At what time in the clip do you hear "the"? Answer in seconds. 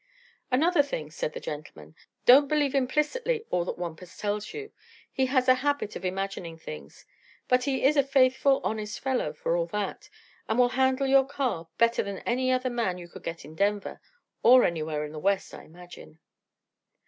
1.33-1.39, 15.11-15.19